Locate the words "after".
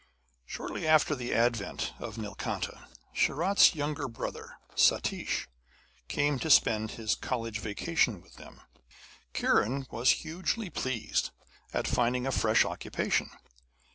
0.87-1.13